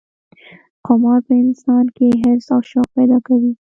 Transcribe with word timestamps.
قمار 0.85 1.19
په 1.27 1.33
انسان 1.43 1.85
کې 1.95 2.07
حرص 2.21 2.47
او 2.55 2.61
شوق 2.69 2.87
پیدا 2.97 3.17
کوي. 3.27 3.51